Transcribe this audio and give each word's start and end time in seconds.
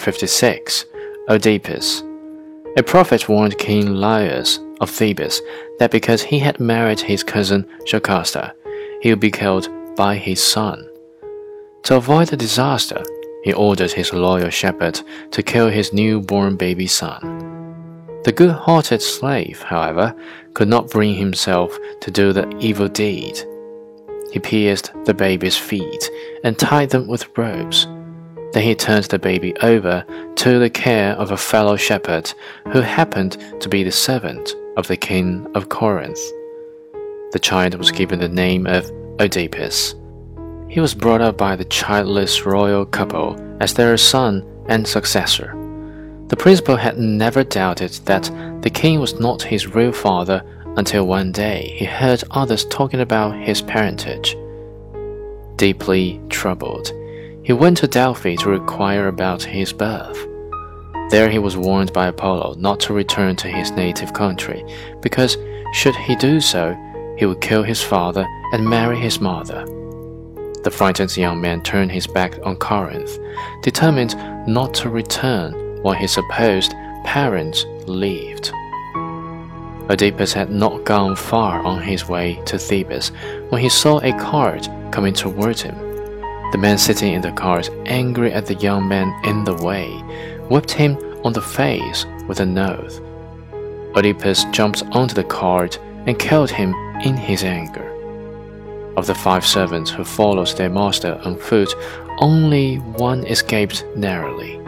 56. 0.00 0.86
Oedipus. 1.28 2.02
A 2.76 2.82
prophet 2.82 3.28
warned 3.28 3.58
King 3.58 3.94
Laius 3.94 4.58
of 4.80 4.88
Thebes 4.88 5.42
that 5.78 5.90
because 5.90 6.22
he 6.22 6.38
had 6.38 6.58
married 6.58 7.00
his 7.00 7.22
cousin 7.22 7.66
Jocasta, 7.86 8.54
he 9.02 9.10
would 9.10 9.20
be 9.20 9.30
killed 9.30 9.68
by 9.96 10.16
his 10.16 10.42
son. 10.42 10.88
To 11.84 11.96
avoid 11.96 12.28
the 12.28 12.36
disaster, 12.36 13.02
he 13.44 13.52
ordered 13.52 13.92
his 13.92 14.12
loyal 14.12 14.50
shepherd 14.50 15.00
to 15.32 15.42
kill 15.42 15.68
his 15.68 15.92
newborn 15.92 16.56
baby 16.56 16.86
son. 16.86 17.20
The 18.24 18.32
good 18.32 18.52
hearted 18.52 19.02
slave, 19.02 19.62
however, 19.62 20.14
could 20.54 20.68
not 20.68 20.90
bring 20.90 21.14
himself 21.14 21.76
to 22.00 22.10
do 22.10 22.32
the 22.32 22.48
evil 22.58 22.88
deed. 22.88 23.38
He 24.32 24.38
pierced 24.38 24.92
the 25.04 25.14
baby's 25.14 25.56
feet 25.56 26.10
and 26.44 26.58
tied 26.58 26.90
them 26.90 27.06
with 27.06 27.36
ropes. 27.36 27.86
Then 28.52 28.62
he 28.64 28.74
turned 28.74 29.04
the 29.04 29.18
baby 29.18 29.56
over 29.58 30.04
to 30.36 30.58
the 30.58 30.70
care 30.70 31.12
of 31.12 31.30
a 31.30 31.36
fellow 31.36 31.76
shepherd 31.76 32.32
who 32.72 32.80
happened 32.80 33.36
to 33.60 33.68
be 33.68 33.84
the 33.84 33.92
servant 33.92 34.54
of 34.76 34.88
the 34.88 34.96
king 34.96 35.46
of 35.54 35.68
Corinth. 35.68 36.20
The 37.32 37.38
child 37.40 37.74
was 37.74 37.92
given 37.92 38.18
the 38.18 38.28
name 38.28 38.66
of 38.66 38.90
Oedipus. 39.20 39.94
He 40.68 40.80
was 40.80 40.94
brought 40.94 41.20
up 41.20 41.36
by 41.36 41.56
the 41.56 41.64
childless 41.64 42.44
royal 42.44 42.86
couple 42.86 43.36
as 43.60 43.74
their 43.74 43.96
son 43.96 44.44
and 44.68 44.86
successor. 44.86 45.56
The 46.28 46.36
principal 46.36 46.76
had 46.76 46.98
never 46.98 47.42
doubted 47.44 47.90
that 48.04 48.30
the 48.62 48.70
king 48.70 49.00
was 49.00 49.18
not 49.18 49.42
his 49.42 49.74
real 49.74 49.92
father 49.92 50.42
until 50.76 51.06
one 51.06 51.32
day 51.32 51.74
he 51.76 51.84
heard 51.84 52.22
others 52.30 52.64
talking 52.66 53.00
about 53.00 53.34
his 53.36 53.60
parentage. 53.60 54.36
Deeply 55.56 56.20
troubled, 56.28 56.92
he 57.50 57.54
went 57.54 57.78
to 57.78 57.88
Delphi 57.88 58.36
to 58.36 58.52
inquire 58.52 59.08
about 59.08 59.42
his 59.42 59.72
birth. 59.72 60.24
There 61.10 61.28
he 61.28 61.40
was 61.40 61.56
warned 61.56 61.92
by 61.92 62.06
Apollo 62.06 62.54
not 62.58 62.78
to 62.78 62.92
return 62.92 63.34
to 63.34 63.48
his 63.48 63.72
native 63.72 64.12
country, 64.12 64.64
because 65.02 65.36
should 65.72 65.96
he 65.96 66.14
do 66.14 66.40
so, 66.40 66.76
he 67.18 67.26
would 67.26 67.40
kill 67.40 67.64
his 67.64 67.82
father 67.82 68.24
and 68.52 68.64
marry 68.64 68.96
his 68.96 69.20
mother. 69.20 69.64
The 70.62 70.70
frightened 70.72 71.16
young 71.16 71.40
man 71.40 71.60
turned 71.64 71.90
his 71.90 72.06
back 72.06 72.38
on 72.44 72.54
Corinth, 72.54 73.18
determined 73.64 74.14
not 74.46 74.72
to 74.74 74.88
return 74.88 75.82
while 75.82 75.94
his 75.94 76.12
supposed 76.12 76.72
parents 77.02 77.66
lived. 77.88 78.52
Oedipus 79.90 80.32
had 80.32 80.52
not 80.52 80.84
gone 80.84 81.16
far 81.16 81.60
on 81.62 81.82
his 81.82 82.08
way 82.08 82.40
to 82.46 82.60
Thebes 82.60 83.08
when 83.48 83.60
he 83.60 83.68
saw 83.68 83.98
a 84.02 84.12
cart 84.20 84.68
coming 84.92 85.14
towards 85.14 85.62
him. 85.62 85.89
The 86.52 86.58
man 86.58 86.78
sitting 86.78 87.12
in 87.12 87.20
the 87.22 87.30
cart, 87.30 87.70
angry 87.86 88.32
at 88.32 88.46
the 88.46 88.54
young 88.54 88.88
man 88.88 89.12
in 89.24 89.44
the 89.44 89.54
way, 89.54 89.88
whipped 90.48 90.72
him 90.72 90.96
on 91.24 91.32
the 91.32 91.40
face 91.40 92.06
with 92.26 92.40
an 92.40 92.58
oath. 92.58 93.00
Oedipus 93.96 94.44
jumped 94.50 94.82
onto 94.90 95.14
the 95.14 95.24
cart 95.24 95.78
and 96.06 96.18
killed 96.18 96.50
him 96.50 96.74
in 97.04 97.16
his 97.16 97.44
anger. 97.44 97.88
Of 98.96 99.06
the 99.06 99.14
five 99.14 99.46
servants 99.46 99.90
who 99.90 100.02
followed 100.02 100.48
their 100.56 100.68
master 100.70 101.20
on 101.24 101.36
foot, 101.36 101.72
only 102.18 102.76
one 102.76 103.24
escaped 103.26 103.84
narrowly. 103.96 104.58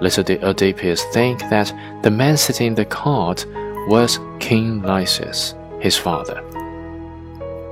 Little 0.00 0.22
did 0.22 0.44
Oedipus 0.44 1.02
think 1.14 1.40
that 1.48 1.72
the 2.02 2.10
man 2.10 2.36
sitting 2.36 2.68
in 2.68 2.74
the 2.74 2.84
cart 2.84 3.46
was 3.88 4.20
King 4.38 4.82
Laius, 4.82 5.54
his 5.80 5.96
father. 5.96 6.42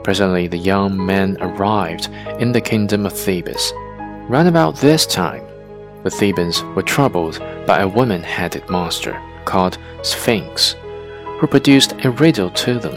Presently, 0.07 0.47
the 0.47 0.57
young 0.57 1.05
man 1.05 1.37
arrived 1.41 2.11
in 2.39 2.53
the 2.53 2.61
kingdom 2.61 3.07
of 3.07 3.13
Thebes. 3.13 3.73
Round 4.29 4.47
about 4.47 4.77
this 4.77 5.05
time, 5.05 5.45
the 6.05 6.11
Thebans 6.11 6.63
were 6.77 6.85
troubled 6.85 7.41
by 7.67 7.81
a 7.81 7.89
woman 7.89 8.23
headed 8.23 8.71
monster 8.71 9.21
called 9.47 9.79
Sphinx, 10.05 10.77
who 11.41 11.49
produced 11.49 11.95
a 12.05 12.13
riddle 12.13 12.51
to 12.51 12.79
them. 12.79 12.95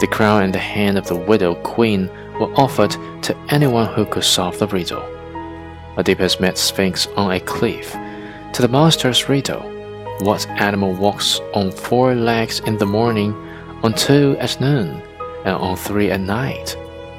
The 0.00 0.08
crown 0.10 0.44
and 0.44 0.54
the 0.54 0.58
hand 0.58 0.96
of 0.96 1.06
the 1.06 1.16
widowed 1.16 1.62
queen 1.64 2.06
were 2.40 2.54
offered 2.54 2.92
to 3.24 3.36
anyone 3.50 3.92
who 3.92 4.06
could 4.06 4.24
solve 4.24 4.58
the 4.58 4.68
riddle. 4.68 5.02
Oedipus 5.98 6.40
met 6.40 6.56
Sphinx 6.56 7.08
on 7.08 7.32
a 7.32 7.40
cliff 7.40 7.92
to 8.54 8.62
the 8.62 8.68
monster's 8.68 9.28
riddle. 9.28 9.60
What 10.20 10.48
animal 10.48 10.94
walks 10.94 11.40
on 11.52 11.70
four 11.70 12.14
legs 12.14 12.60
in 12.60 12.78
the 12.78 12.86
morning, 12.86 13.34
on 13.82 13.92
two 13.92 14.38
at 14.40 14.58
noon, 14.62 15.02
and 15.44 15.56
on 15.56 15.76
three 15.76 16.10
at 16.10 16.20
night? 16.20 16.76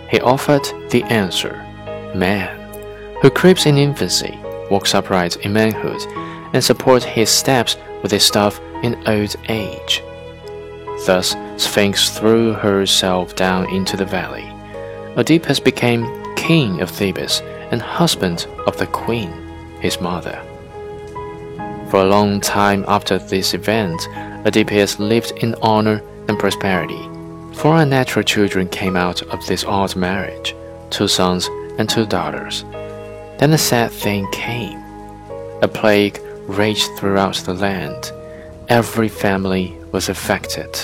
He 0.09 0.19
offered 0.19 0.65
the 0.89 1.03
answer 1.03 1.55
Man, 2.15 2.57
who 3.21 3.29
creeps 3.29 3.65
in 3.65 3.77
infancy, 3.77 4.37
walks 4.69 4.93
upright 4.93 5.37
in 5.37 5.53
manhood, 5.53 6.01
and 6.53 6.63
supports 6.63 7.05
his 7.05 7.29
steps 7.29 7.77
with 8.01 8.11
his 8.11 8.23
staff 8.23 8.59
in 8.83 9.01
old 9.07 9.35
age. 9.47 10.03
Thus, 11.05 11.35
Sphinx 11.57 12.09
threw 12.17 12.53
herself 12.53 13.35
down 13.35 13.69
into 13.73 13.95
the 13.95 14.05
valley. 14.05 14.47
Oedipus 15.17 15.59
became 15.59 16.35
king 16.35 16.81
of 16.81 16.89
Thebes 16.89 17.41
and 17.71 17.81
husband 17.81 18.47
of 18.67 18.77
the 18.77 18.87
queen, 18.87 19.31
his 19.79 20.01
mother. 20.01 20.39
For 21.89 22.01
a 22.01 22.05
long 22.05 22.39
time 22.39 22.85
after 22.87 23.17
this 23.17 23.53
event, 23.53 24.07
Oedipus 24.45 24.99
lived 24.99 25.31
in 25.37 25.55
honor 25.61 26.01
and 26.27 26.39
prosperity. 26.39 27.10
Four 27.53 27.77
unnatural 27.77 28.23
children 28.23 28.67
came 28.69 28.95
out 28.95 29.21
of 29.23 29.45
this 29.45 29.63
odd 29.63 29.95
marriage 29.95 30.55
two 30.89 31.07
sons 31.07 31.47
and 31.77 31.89
two 31.89 32.05
daughters. 32.05 32.63
Then 33.39 33.53
a 33.53 33.57
sad 33.57 33.91
thing 33.91 34.29
came. 34.31 34.79
A 35.61 35.67
plague 35.67 36.19
raged 36.47 36.89
throughout 36.97 37.35
the 37.35 37.53
land. 37.53 38.11
Every 38.67 39.07
family 39.07 39.75
was 39.91 40.09
affected, 40.09 40.77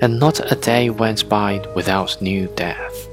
and 0.00 0.18
not 0.18 0.52
a 0.52 0.56
day 0.56 0.90
went 0.90 1.28
by 1.28 1.64
without 1.74 2.20
new 2.20 2.48
death. 2.54 3.08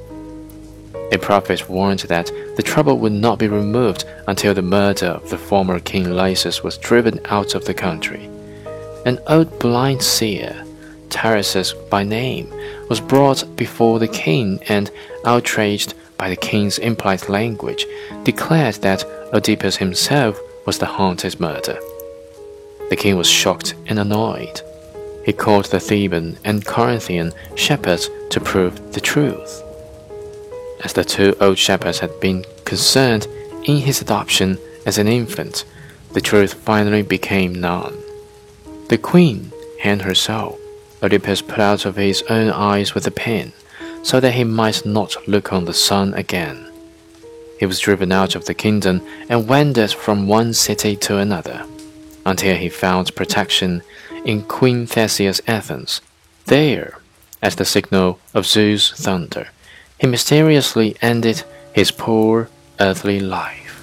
A 1.11 1.17
prophet 1.17 1.69
warned 1.69 1.99
that 2.01 2.31
the 2.57 2.63
trouble 2.63 2.97
would 2.99 3.13
not 3.13 3.39
be 3.39 3.47
removed 3.47 4.03
until 4.27 4.53
the 4.53 4.61
murder 4.61 5.07
of 5.07 5.29
the 5.29 5.37
former 5.37 5.79
king 5.79 6.05
Laius 6.09 6.63
was 6.63 6.77
driven 6.77 7.19
out 7.25 7.55
of 7.55 7.63
the 7.63 7.73
country. 7.73 8.29
An 9.05 9.19
old 9.27 9.57
blind 9.59 10.01
seer, 10.01 10.65
Tiresias 11.17 11.73
by 11.89 12.03
name, 12.03 12.49
was 12.89 12.99
brought 12.99 13.43
before 13.55 13.99
the 13.99 14.07
king 14.07 14.59
and, 14.67 14.91
outraged 15.25 15.93
by 16.17 16.29
the 16.29 16.35
king's 16.35 16.77
impolite 16.79 17.29
language, 17.29 17.85
declared 18.23 18.75
that 18.75 19.03
Oedipus 19.33 19.77
himself 19.77 20.39
was 20.65 20.77
the 20.77 20.85
haunted 20.85 21.39
murderer. 21.39 21.79
The 22.89 22.95
king 22.95 23.17
was 23.17 23.29
shocked 23.29 23.73
and 23.87 23.99
annoyed. 23.99 24.61
He 25.25 25.33
called 25.33 25.65
the 25.65 25.79
Theban 25.79 26.37
and 26.45 26.65
Corinthian 26.65 27.33
shepherds 27.55 28.09
to 28.29 28.39
prove 28.39 28.93
the 28.93 29.01
truth 29.01 29.63
as 30.83 30.93
the 30.93 31.03
two 31.03 31.35
old 31.41 31.57
shepherds 31.57 31.99
had 31.99 32.19
been 32.19 32.45
concerned 32.65 33.27
in 33.65 33.77
his 33.77 34.01
adoption 34.01 34.57
as 34.85 34.97
an 34.97 35.07
infant, 35.07 35.65
the 36.13 36.21
truth 36.21 36.53
finally 36.53 37.01
became 37.01 37.53
known. 37.53 37.97
The 38.89 38.97
queen 38.97 39.51
hanged 39.79 40.03
herself. 40.03 40.57
Oedipus 41.01 41.41
put 41.41 41.59
out 41.59 41.85
of 41.85 41.95
his 41.95 42.23
own 42.23 42.49
eyes 42.49 42.93
with 42.93 43.05
a 43.07 43.11
pin, 43.11 43.53
so 44.03 44.19
that 44.19 44.33
he 44.33 44.43
might 44.43 44.85
not 44.85 45.27
look 45.27 45.53
on 45.53 45.65
the 45.65 45.73
sun 45.73 46.13
again. 46.13 46.71
He 47.59 47.65
was 47.65 47.79
driven 47.79 48.11
out 48.11 48.35
of 48.35 48.45
the 48.45 48.53
kingdom 48.53 49.01
and 49.29 49.47
wandered 49.47 49.91
from 49.91 50.27
one 50.27 50.53
city 50.53 50.95
to 50.97 51.17
another, 51.17 51.65
until 52.25 52.55
he 52.55 52.69
found 52.69 53.15
protection 53.15 53.81
in 54.25 54.43
Queen 54.43 54.85
Theseus's 54.85 55.41
Athens. 55.47 56.01
There, 56.45 56.99
at 57.41 57.53
the 57.53 57.65
signal 57.65 58.19
of 58.33 58.45
Zeus' 58.45 58.91
thunder, 58.91 59.49
he 59.99 60.07
mysteriously 60.07 60.95
ended 61.01 61.43
his 61.73 61.91
poor 61.91 62.49
earthly 62.79 63.19
life. 63.19 63.76